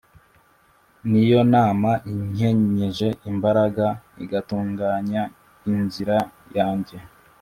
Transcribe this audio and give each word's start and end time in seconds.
Niyo 1.09 1.41
mana 1.53 1.91
inkenyeje 2.11 3.07
imbaraga, 3.31 3.85
igatunganya 4.23 5.23
inzira 5.73 6.17
yange 6.57 6.97